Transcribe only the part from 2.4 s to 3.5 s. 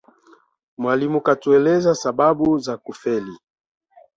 za kufeli